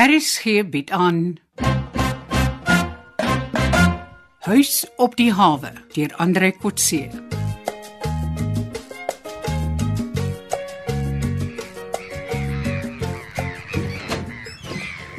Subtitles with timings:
[0.00, 1.36] RSG bied aan
[4.38, 7.02] Huis op die hawe deur Andre Kotse.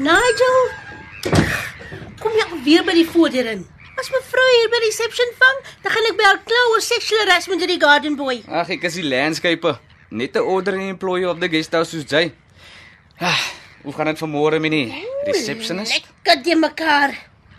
[0.02, 0.58] Nigel,
[2.18, 3.62] kom jy alweer by die voordeur in?
[4.02, 7.62] As mevrou hier by reception vang, dan gaan ek by haar kla oor sexual harassment
[7.70, 8.42] in die garden boy.
[8.50, 9.78] Ag, ek is die landscaper.
[10.10, 12.32] Net 'n order en employee op die guesthouse soos jy.
[13.22, 14.86] Ah, hoe gaan dit vanmôre, minie?
[15.26, 15.94] Receptionist?
[15.94, 17.16] Lekker die mekaar.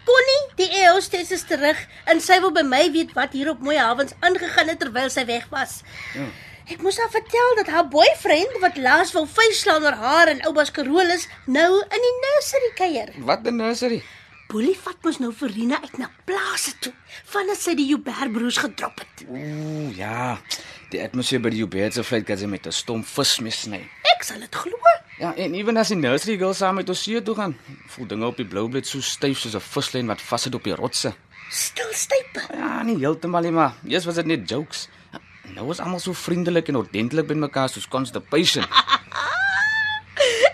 [0.07, 1.79] Connie, die hostess is terug
[2.11, 5.25] en sy wil by my weet wat hier op Mooi Havens aangegaan het terwyl sy
[5.29, 5.81] weg was.
[6.17, 6.27] Ja.
[6.73, 10.65] Ek moes haar vertel dat haar boyfriend wat laas wou vuisslaan oor haar en ouma
[10.75, 13.15] Carolus nou in die nursery kuier.
[13.27, 14.03] Wat 'n nursery?
[14.49, 16.93] Boelie vat mos nou vir Rina uit na plase toe,
[17.25, 19.25] vandat sy die Joubert broers gedrop het.
[19.29, 20.39] Ooh, ja.
[20.91, 23.89] Die atmosfeer by die Joubert se vlieg gaan met 'n stomp vis mee sny.
[24.15, 24.77] Ek sal dit glo.
[25.23, 27.53] Ja, en ewen as die nursery girl saam met ons see toe gaan,
[27.95, 30.75] voel dinge op die blou blad so styf soos 'n vislyn wat vassit op die
[30.75, 31.13] rotse.
[31.51, 32.43] Stil stype.
[32.51, 34.89] Ja, nie heeltemal nie, maar eers was dit net jokes.
[35.55, 38.67] Nou is almal so vriendelik en ordentlik binne mekaar soos constipation.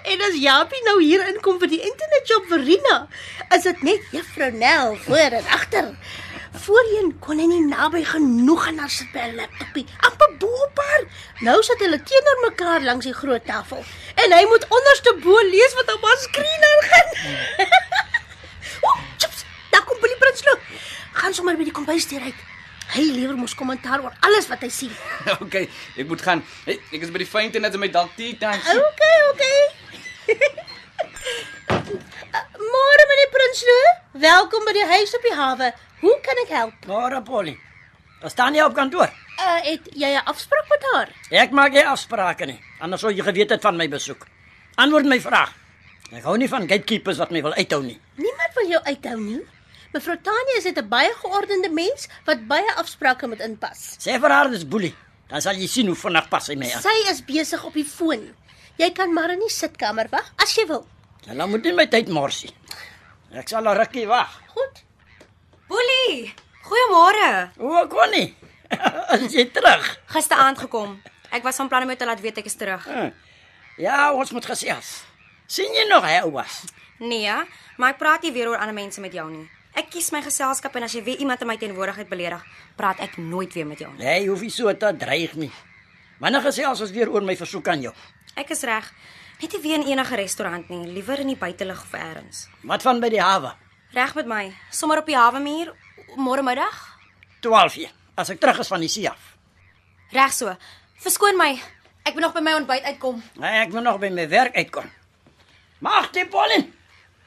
[0.09, 3.09] En as Japie nou hier inkom vir die internetjob vir Rina,
[3.57, 5.91] is dit net Juffrou Nel voor en agter.
[6.59, 10.79] Voorheen kon hy nie naby genoeg aan haar sit by 'n laptopie, amper bo op
[10.83, 11.03] haar.
[11.47, 15.75] Nou sit hulle teenoor mekaar langs die groot tafel en hy moet onderste bo lees
[15.79, 17.09] wat op haar skerm aangaan.
[18.87, 20.59] Ooh, chips, daar kom Billy Prinsloo.
[21.13, 22.41] Gaan sommer by die kombuisdeur uit.
[22.89, 24.95] Hy lewer mos kommentaar oor alles wat hy sien.
[25.45, 26.45] okay, ek moet gaan.
[26.65, 28.65] Hey, ek is by die fountain net om my dalk tea tans.
[28.65, 29.61] Okay, okay.
[32.73, 33.85] Môre meneer Prinsloo,
[34.25, 35.69] welkom by die huis op die hawe.
[36.01, 36.75] Hoe kan ek help?
[36.87, 37.57] Môre Polly.
[38.21, 39.11] Daar staan jy op kantoor.
[39.39, 41.09] Uh, het jy 'n afspraak met haar?
[41.31, 42.61] Ek maak nie afsprake nie.
[42.81, 44.27] Anders sou jy geweet het van my besoek.
[44.77, 45.55] Antwoord my vraag.
[46.13, 48.01] Ek hou nie van gatekeepers wat my wil uithou nie.
[48.17, 49.41] Niemand wil jou uithou nie.
[49.93, 53.97] Mevrou Tanya is 'n baie geordende mens wat baie afsprake moet inpas.
[53.99, 54.95] Sê vir haar dis boelie.
[55.29, 56.83] Dan sal jy sien hoe vinnig pas hy my aan.
[56.83, 58.35] Sy is besig op die foon.
[58.77, 60.87] Jy kan maar in die sitkamer wag as jy wil.
[61.27, 62.51] Hulle moet nie my tyd morsie.
[63.33, 64.41] Ek sal 'n rukkie wag.
[64.55, 64.85] Goed.
[65.69, 66.33] Boelie,
[66.65, 67.51] goeiemôre.
[67.61, 68.35] O, Connie.
[69.17, 69.85] Is jy terug?
[70.13, 70.97] Gisteraand gekom.
[71.33, 72.85] Ek was van plan om jou te laat weet ek is terug.
[72.89, 73.11] Hm.
[73.81, 75.03] Ja, ons moet gesels.
[75.49, 76.63] sien jy nog hy was?
[77.01, 77.33] Nee,
[77.79, 79.45] maar ek praat nie weer oor ander mense met jou nie.
[79.79, 82.43] Ek kies my geselskap en as jy weer iemand in my teenwoordigheid beledig,
[82.77, 84.03] praat ek nooit weer met jou nie.
[84.03, 85.53] Nee, jy hoef nie so te dreig nie.
[86.19, 87.95] Wanneer gesels ons weer oor my versoek aan jou?
[88.37, 88.89] Ek is reg.
[89.39, 92.47] Net nie weer in enige restaurant nie, liewer in die buitelug of elders.
[92.67, 93.53] Wat van by die hawe?
[93.97, 94.57] Reg met my.
[94.71, 95.73] Sommer op die hawe muur
[96.17, 96.77] môre middag.
[97.41, 97.93] 12 uur.
[98.19, 99.35] As ek terug is van die see af.
[100.13, 100.53] Reg so.
[101.01, 101.55] Verskoon my.
[102.05, 103.23] Ek moet nog by my ontbyt uitkom.
[103.41, 104.89] Nee, ek moet nog by my werk uitkom.
[105.85, 106.63] Mag die Polly.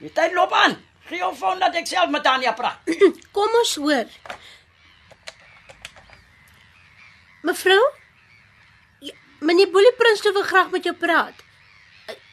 [0.02, 0.78] Die tyd loop aan.
[1.10, 2.82] Gee jou foon dat ek self met Tanya praat.
[3.36, 4.10] Kom ons hoor.
[7.42, 7.80] Mevrou?
[9.02, 11.42] Ja, meneer Boelie Prinsloo wil graag met jou praat.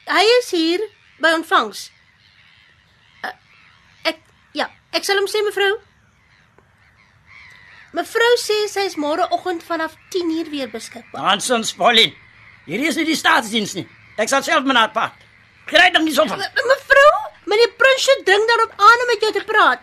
[0.08, 0.84] Hy is hier
[1.20, 1.88] by ontvangs.
[4.92, 5.74] Ek ja, sal hom sê mevrou.
[7.96, 11.24] Mevrou sê sy is môreoggend vanaf 10uur weer beskikbaar.
[11.30, 12.10] Hansons Polly.
[12.68, 13.86] Hier is nie die staatsdiens nie.
[14.20, 15.14] Ek sal self met haar praat.
[15.68, 16.38] Kry dan nie so van.
[16.40, 17.12] Me- Mevrou,
[17.48, 19.80] meneer Prinsloo dring daarop aan om met jou te praat.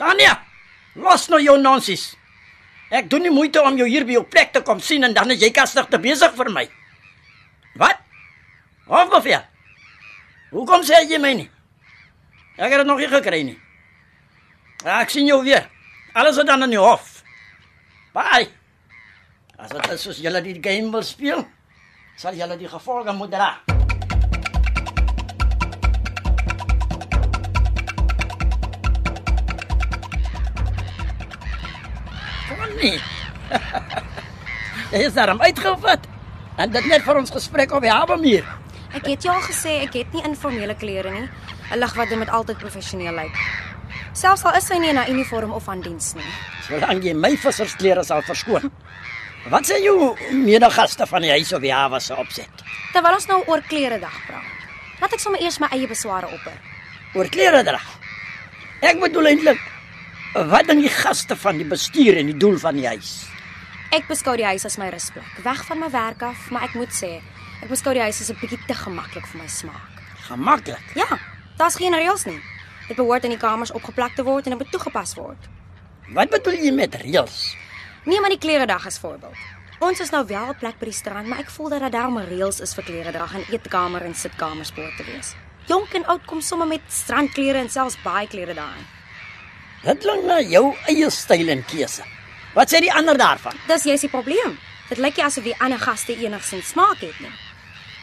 [0.00, 0.34] Tanya,
[0.96, 2.10] los nou jou nonsens.
[2.92, 5.30] Ek doen nie moeite om jou hier by jou plek te kom sien en dan
[5.32, 6.66] is jy kastig te besig vir my.
[7.80, 7.96] Wat?
[8.88, 9.40] Of bevel?
[10.52, 11.48] Hoekom sê jy my nie?
[12.58, 13.56] Ek het dit nog nie gekry nie.
[14.82, 15.68] Ek sien jou weer.
[16.12, 17.22] Alles is dan in die hof.
[18.12, 18.48] Bye.
[19.56, 21.44] As dit is soos julle die game wil speel,
[22.18, 23.52] sal julle die gevolge moet dra.
[32.50, 32.98] Connie.
[34.90, 36.10] Jy is daarom uitgevat.
[36.58, 38.48] En dit net vir ons gesprek op die hawemuur.
[38.98, 41.28] Ek het jou al gesê ek het nie informele klere nie.
[41.70, 43.38] 'n Lig wat dit moet altyd professioneel lyk.
[44.12, 46.26] Selfs al is sy nie in haar uniform of aan diens nie.
[46.66, 48.68] Solank jy my vissersklere sal verskoon.
[49.50, 52.62] Wat sê jou medegaste van die huis op die hawe se opset?
[52.92, 54.68] Terwyl ons nou oor klere dag praat.
[55.00, 56.60] Laat ek sommer eers my eie besware opper.
[57.16, 57.80] Oor klere dra.
[58.84, 59.64] Ek bedoel eintlik
[60.52, 63.24] wat dan die gaste van die bestuur en die doel van die huis.
[63.92, 66.94] Ek beskou die huis as my rusplek, weg van my werk af, maar ek moet
[66.96, 67.18] sê,
[67.60, 70.00] ek beskou die huis as 'n bietjie te gemaklik vir my smaak.
[70.28, 70.80] Gemaklik.
[70.96, 71.18] Ja,
[71.58, 72.40] daar's geen reëls nie.
[72.92, 75.46] Dit behoort in die kamers opgeplak te word en dit moet toegepas word.
[76.12, 77.36] Wat bedoel jy met reëls?
[78.04, 79.38] Neem maar die kleredag as voorbeeld.
[79.80, 82.18] Ons is nou wel 'n plek by die strand, maar ek voel dat daar daarom
[82.18, 85.34] reëls is vir kleredrag en eetkamer en sitkamers behoort te wees.
[85.66, 88.86] Jonk en oud kom sommer met strandklere en selfs baie klere daarin.
[89.82, 92.02] Dit klink na jou eie styl en keuse.
[92.54, 93.56] Wat sê die ander daarvan?
[93.68, 94.58] Dis jy's die probleem.
[94.88, 97.32] Dit lyk nie asof die ander gaste enigsins smaak het nie.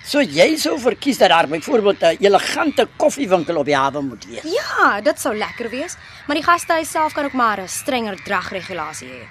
[0.06, 4.44] So jy sou verkies dat daar byvoorbeeld 'n elegante koffiewinkel op die hawe moet wees.
[4.44, 5.96] Ja, dit sou lekker wees,
[6.28, 9.28] maar die gastehuis self kan ook maar 'n strenger dragregulasie hê.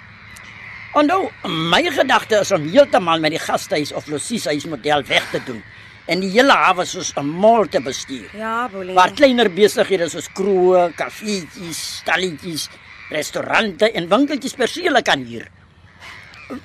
[0.93, 5.63] Onthou, my gedagte is om heeltemal met die gastehuis of losieshuis model weg te doen
[6.09, 8.29] en die hele hawe soos 'n mall te bestuur.
[8.33, 8.95] Ja, Boelie.
[8.95, 12.69] Waar kleiner besighede soos kroë, kafeetjies, stalletjies,
[13.09, 15.47] restaurante en winkeltjies persele kan huur.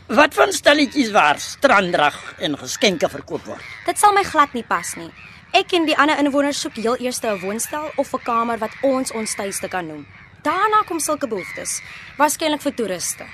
[0.07, 3.63] Wat van stalletjies waar stranddrag en geskenke verkoop word?
[3.87, 5.11] Dit sal my glad nie pas nie.
[5.53, 9.13] Ek en die ander inwoners soek heel eers 'n woonstel of 'n kamer wat ons
[9.13, 10.07] ons tuiste kan noem.
[10.43, 11.81] Daarna kom sulke behoeftes,
[12.19, 13.25] waarskynlik vir toeriste.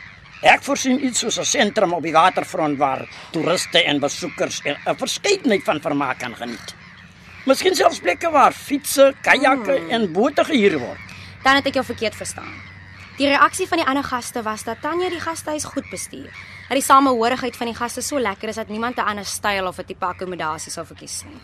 [0.43, 4.97] Ek voorsien iets soos 'n sentrum op die waterfront waar toeriste en besoekers 'n 'n
[4.97, 6.75] verskeidenheid van vermaak kan geniet.
[7.47, 9.91] Miskien selfs plekke waar fietsse, kajakke Hmm.
[9.91, 10.99] en bote gehuur word.
[11.43, 12.70] Dan het ek jou verkeerd verstaan.
[13.19, 16.31] Die reaksie van die ander gaste was dat Tanya die gastehuis goed bestuur.
[16.69, 19.79] Dat die samehorigheid van die gaste so lekker is dat niemand 'n ander styl of
[19.79, 21.41] 'n tipe akkommodasie sou verkies nie.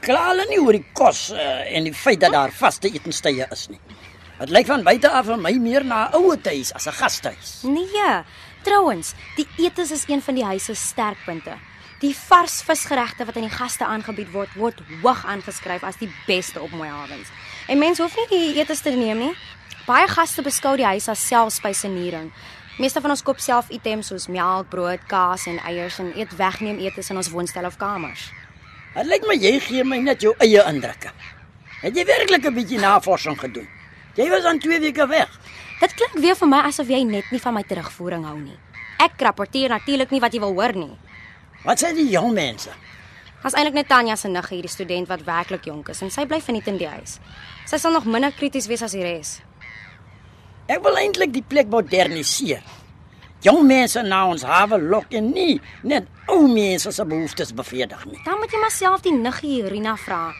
[0.00, 3.68] Kla hulle nie oor die kos uh, en die feit dat daar vaste etenstye is
[3.68, 3.80] nie.
[4.38, 7.62] Dit lyk van buite af vir my meer na 'n ouer huis as 'n gastehuis.
[7.62, 8.22] Nee.
[8.62, 11.56] Trouwens, die etes is een van die huis se sterkpunte.
[11.98, 16.60] Die vars visgeregte wat aan die gaste aangebied word, word hoog aangeskryf as die beste
[16.60, 17.28] op Mooi Havens.
[17.68, 19.34] En mense hoef nie die etes te neem nie.
[19.84, 22.30] Baie gaste beskou die huis as selfspyseniering.
[22.80, 26.78] Meeste van ons koop self items soos melk, brood, kaas en eiers en eet wegneem
[26.80, 28.30] etes in ons woonstel of kamers.
[28.94, 31.12] Dit lyk my jy gee my net jou eie indrukke.
[31.82, 33.68] Het jy werklik 'n bietjie navorsing gedoen?
[34.16, 35.28] Jy was aan 2 weke weg.
[35.80, 38.58] Dit klink weer vir my asof jy net nie van my terugvoering hou nie.
[38.98, 40.98] Ek rapporteer natuurlik nie wat jy wil hoor nie.
[41.64, 42.70] Wat sê die jong mense?
[43.46, 46.40] As eintlik net Tanya se niggie, hierdie student wat werklik jonk is en sy bly
[46.42, 47.18] verniet in die huis.
[47.70, 49.36] Sy sal nog minder krities wees as die res.
[50.68, 52.64] Ek wil eintlik die plek moderniseer.
[53.46, 58.18] Jong mense na ons hawe lok en nie net ou mense se behoeftes bevredig nie.
[58.26, 60.32] Dan moet jy maar self die niggie Irina vra.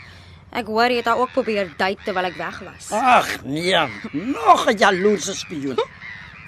[0.59, 2.91] Ek hoor jy het haar ook probeer date terwyl ek weg was.
[2.91, 3.79] Ag nee,
[4.13, 5.79] nog 'n jaloerse spioen.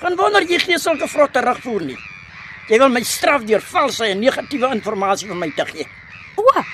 [0.01, 1.99] Gaan wonder jy gee sulke vrot terugvoer nie.
[2.69, 5.87] Jy wil my straf deur valse en negatiewe inligting vir my te gee.
[6.41, 6.65] O.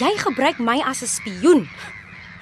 [0.00, 1.68] Jy gebruik my as 'n spioen.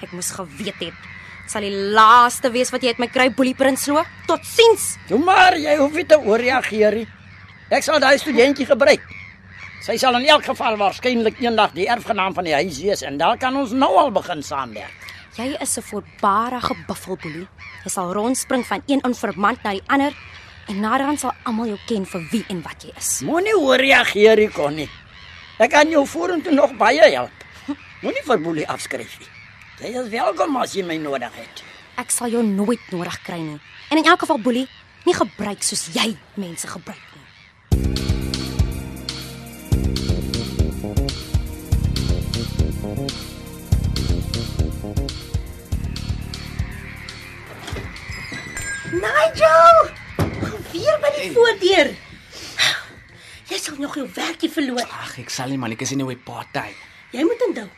[0.01, 0.97] Ek moes geweet het.
[1.43, 4.03] Dit sal die laaste wees wat jy uit my kry, Boelie Prinsloo.
[4.27, 4.97] Totsiens.
[5.07, 7.07] Toe maar, jy hoef nie te ooreageer nie.
[7.69, 9.01] Ek sal daai studentjie gebruik.
[9.81, 13.37] Sy sal in elk geval waarskynlik eendag die erfgenaam van die huis wees en dan
[13.37, 15.07] kan ons nou al begin saamwerk.
[15.37, 17.47] Jy is 'n voorbarige buffelboelie.
[17.83, 20.13] Jy sal rondspring van een informant na die ander
[20.67, 23.21] en naderhand sal almal jou ken vir wie en wat jy is.
[23.21, 24.89] Moenie ooreageer nie, Connie.
[25.59, 27.41] Ek kan jou vorentoe nog baie help.
[27.99, 29.27] Moenie vir Boelie afskryf nie.
[29.81, 31.63] Jy is welkom as jy my nodig het.
[31.99, 33.59] Ek sal jou nooit nodig kry nie.
[33.91, 34.67] En in elk geval boelie,
[35.03, 37.27] nie gebruik soos jy mense gebruik nie.
[48.95, 49.91] Nigel!
[50.71, 51.97] Weer by die voordeur.
[53.49, 54.85] Jy sal nog jou werkie verloor.
[54.85, 56.69] Ag, ek sal nie man, ek is in 'n party.
[57.11, 57.69] Jy moet onthou.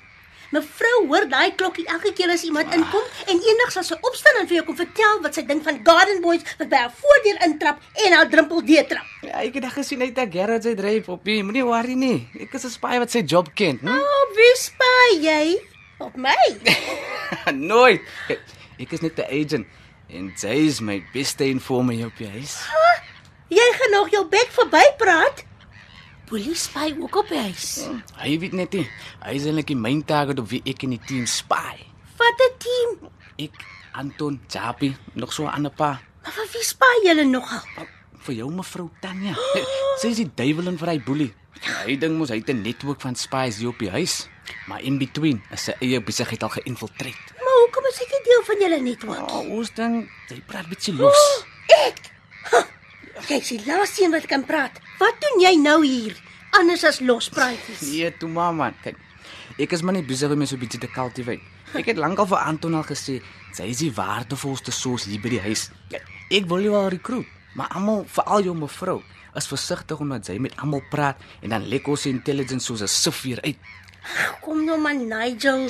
[0.51, 4.47] Mevrou hoor daai klokkie elke keer as iemand inkom en eendag sal sy opstaan en
[4.49, 7.79] vir jou kom vertel wat sy dink van Garden Boys wat by haar voordeur intrap
[8.05, 9.05] en haar drempel deurtrap.
[9.23, 11.25] Ja, ek het gesien hy het 'n garage hy dryf op.
[11.25, 12.27] Jy moenie worry nie.
[12.35, 13.79] Ek is 'n spy wat sy job ken.
[13.79, 13.87] Hm?
[13.87, 15.61] Oh, wie spy jy?
[15.99, 16.35] Op my?
[17.71, 18.01] Nooit.
[18.77, 19.67] Ek, is net 'n agent
[20.09, 22.59] en sy is my beste informer op die huis.
[23.47, 25.43] Jy gaan nog jou bek verby praat.
[26.31, 27.81] Polisie spy ook op die huis.
[28.15, 28.85] Hy weet net nie.
[29.19, 31.81] Hy is eintlik main target op wie ek in die team spy.
[32.21, 33.11] Wat 'n team.
[33.35, 33.51] Ek,
[33.91, 35.99] Anton, Japi, nog so 'n ander pa.
[36.23, 37.59] Maar vir wie spy julle nogal?
[38.23, 39.35] Vir jou mevrou Tanya.
[39.99, 41.33] Sy is die duiwelin vir hy boelie.
[41.85, 44.29] Hy dink mos hy het 'n netwerk van spies hier op die huis.
[44.67, 47.19] Maar in between is sy eie besigheid al geïnfiltreer.
[47.43, 49.31] Maar hoekom is ek nie deel van julle netwerk?
[49.31, 51.43] Oh, ons dink hy praat bietjie los.
[51.43, 51.47] Ek.
[53.31, 54.79] Jy's die laaste een wat kan praat.
[54.99, 56.17] Wat doen jy nou hier?
[56.59, 57.79] Anders as lospraatjies.
[57.87, 58.73] Nee, toe maar man.
[58.83, 58.97] Kyk.
[59.61, 61.39] Ek is maar net besig om so 'n bietjie te cultivate.
[61.73, 63.21] Ek het lankal vir Anton al gesê,
[63.53, 65.69] sy is die waardevolste soos hier by die huis.
[65.89, 69.01] Kyk, ek wil jou al recruit, maar almal, veral jou mevrou,
[69.35, 73.39] is versigtig omdat sy met almal praat en dan lek ons intelligence soos 'n sifier
[73.43, 73.57] uit.
[74.41, 75.69] Kom nou man, Nigel.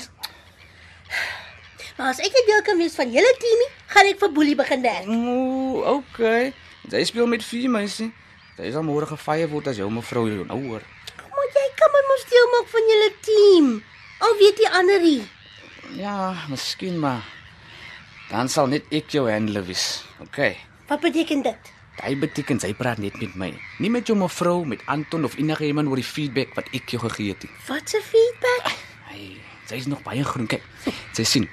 [1.98, 4.82] Maar as ek nie deel kan wees van julle teamie, gaan ek vir Boelie begin
[4.82, 5.08] werk.
[5.08, 6.54] Ooh, okay.
[6.90, 8.10] Sy speel met vier mense.
[8.58, 10.88] Sy is al môre gefire word as jou mevrou jou nou hoor.
[11.30, 13.70] Maar jy kan my mos deel maak van julle team.
[14.22, 15.22] Al weet die ander nie.
[16.00, 17.22] Ja, miskien maar
[18.32, 20.02] dan sal net ek jou handle wees.
[20.24, 20.40] OK.
[20.88, 21.72] Wat beteken dit?
[22.00, 23.50] Dit beteken sy praat net met my,
[23.84, 27.02] nie met jou mevrou, met Anton of enige iemand oor die feedback wat ek jou
[27.04, 27.52] gegee het nie.
[27.68, 28.72] Wat se feedback?
[29.12, 29.26] Hey,
[29.68, 30.48] sy is nog baie groen.
[30.50, 30.64] Kyk,
[31.18, 31.50] sy sien.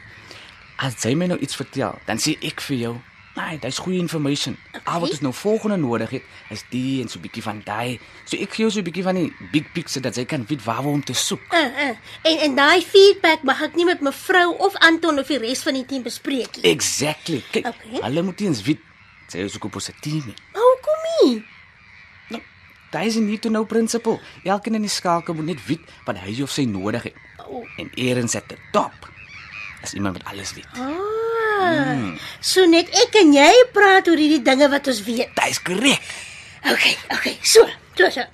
[0.78, 2.94] As sy my nou iets vertel, dan sê ek vir jou,
[3.38, 4.56] nee, dis goeie information.
[4.84, 6.22] Al wat ons nou volgende nodig het,
[6.54, 7.98] is die en so 'n bietjie van daai.
[8.24, 10.64] So ek gee jou so 'n bietjie van die big picture dat sy kan weet
[10.64, 11.40] waar om te soek.
[11.52, 11.94] Uh, uh.
[12.22, 15.74] En en daai feedback mag ek nie met mevrou of Anton of die res van
[15.74, 16.70] die team bespreek nie.
[16.72, 17.42] Exactly.
[17.50, 18.00] Kyk, Okay.
[18.00, 18.80] hulle moet eens weet
[19.28, 20.22] sy is ook op ons team.
[20.26, 20.34] nie.
[20.52, 21.44] Maar hoekom nie?
[22.28, 22.42] Nou,
[22.90, 24.20] daai is nie toe nou principle.
[24.44, 27.14] Elkeen in die skakel moet net weet wat hy of sy nodig het.
[27.48, 27.64] Oh.
[27.76, 29.10] En eerens at the top.
[29.82, 30.66] Is iemand wat alles weet.
[30.72, 31.27] Ah.
[31.58, 32.16] Mm.
[32.40, 35.34] So net ek en jy praat oor hierdie dinge wat ons weet.
[35.34, 36.12] Dit is korrek.
[36.68, 37.34] Okay, okay.
[37.42, 37.64] So,
[37.98, 38.24] so, so.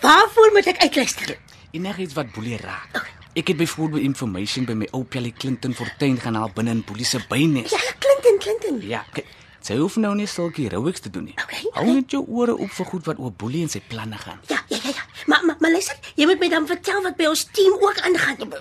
[0.00, 1.36] Waarvoor moet ek uitluister?
[1.76, 3.02] Enigiets wat boelie raak.
[3.38, 7.20] Ek het byvoorbeeld information by my ou Pelly Clinton Fortuin gaan haal binne in polisie
[7.30, 7.70] bynes.
[7.70, 8.80] Ja, Clinton, Clinton.
[8.88, 9.28] Ja, kyk.
[9.60, 11.36] Sy hoef nou nie sulke heroics te doen nie.
[11.36, 11.96] Okay, Hou okay.
[11.98, 14.40] net jou ore oop vir goed wat oor boelie en sy planne gaan.
[14.48, 15.04] Ja, ja, ja, ja.
[15.28, 18.56] Maar maar, maar luister, jy moet my dan vertel wat by ons team ook aangaan.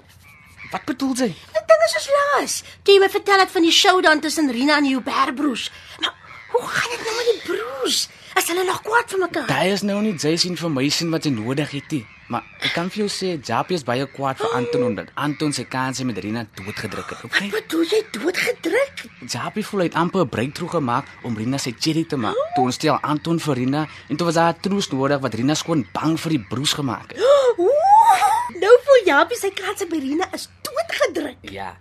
[0.69, 1.29] Wat bedoel sy?
[1.69, 2.53] Die ding is soos laas.
[2.81, 5.67] Toe jy my vertel het van die showdown tussen Rina en die Hubert broers.
[6.01, 6.11] Nou,
[6.55, 8.07] hoe gaan dit nou met die broers?
[8.39, 9.49] As hulle nog kwaad vir mekaar?
[9.51, 12.01] Daai is nou nie Jay's information wat sy nodig het nie.
[12.29, 15.67] Maar ek kan vir jou sê Jappie is baie kwaad vir Anton omdat Anton sy
[15.69, 17.23] kansie met Rina doodgedruk het.
[17.29, 17.49] Okay?
[17.53, 19.05] Wat doen jy doodgedruk?
[19.29, 22.37] Jappie voel hy het amper 'n breakthrough gemaak om Rina sy cherry te maak.
[22.55, 25.53] Toe ons stel Anton vir Rina en toe was daar 'n troos nodig wat Rina
[25.53, 27.21] skoon bang vir die broers gemaak het.
[27.61, 31.37] Ooh, nou voel Japie sy katse by Rina is doodgedruk.
[31.53, 31.73] Ja.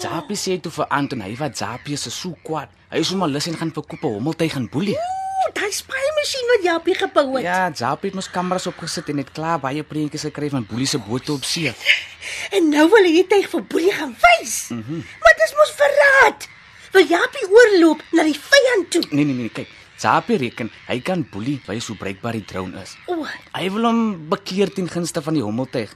[0.00, 2.68] Jappie sê toe vir Anton hy wat Jappie is so kwaad.
[2.90, 4.96] Hy is sommer lus en gaan vir koppe hommeltuig gaan boelie.
[4.96, 7.46] Ooh, daai spraaimasjien wat Japie gebou het.
[7.46, 10.98] Ja, Jappie het mos kameras opgesit en het klaar baie prentjies gekry van boelie se
[10.98, 11.72] bote op see.
[12.56, 14.68] En nou wil hy dit vir Boelie gaan wys.
[14.74, 15.02] Mm -hmm.
[15.22, 16.48] Maar dis mos verraad.
[16.92, 19.02] Wil Japie oorloop na die vyand toe.
[19.10, 19.68] Nee nee nee, kyk.
[19.96, 22.96] Jappie reken hy kan boelie wys hoe breekbaar die drone is.
[23.06, 25.94] O, Hy wil hom bekeer ten gunste van die hommeltuig.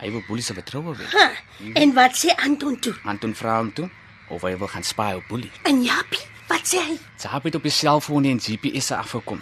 [0.00, 1.06] Hy wil boelie se vertroue wen.
[1.12, 1.30] ha.
[1.78, 2.94] En wat sê Anton toe?
[3.04, 3.88] Anton vra hom toe
[4.28, 5.50] of hy wil gaan spy op boelie.
[5.68, 6.96] En Japie, wat sê hy?
[7.20, 9.40] Jappie het op die selfoon en GPS afgekom.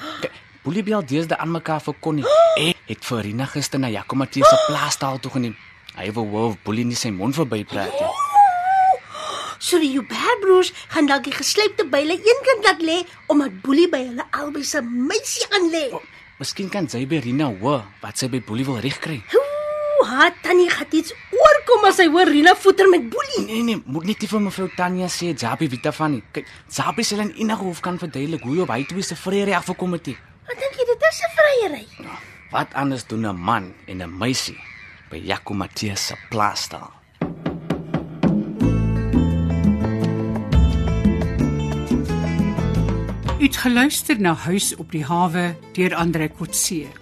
[0.62, 2.26] Boelie bel deesdae aan mekaar vir Connie.
[2.62, 5.56] Ek het vir Rina gister na Jaco Matthies se plaastaal toe geneem.
[5.96, 8.12] Hy wil wou of boelie nie sy mond verby praat nie.
[9.62, 12.96] So die Hubert broers gaan dalk die geslypte byle eenkant laat lê
[13.30, 15.84] omdat Boelie by hulle albei se meisie aan lê.
[16.42, 19.20] Miskien kan sy by Rina hoor wat sy by boelie wil regkry.
[19.30, 19.51] Ooh,
[20.06, 23.44] haar tannie gaan iets oorkom as sy hoor Rina voeter met Boelie.
[23.46, 26.22] Nee nee, moet net nie vir mevrou Tanya sê Jappie weet daarvan nie.
[26.32, 29.56] Kyk, Jappie sal in enige hof kan verduidelik hoe hy op hy twee se vrede
[29.56, 30.14] afgekom het.
[30.48, 31.86] Wat dink jy dit is 'n vryery?
[32.52, 34.58] Wat anders doen 'n man en 'n meisie
[35.10, 36.92] by Jaco Matthies se plaastaal?
[43.42, 47.01] U het geluister na Huis op die hawe deur Andre Kotse.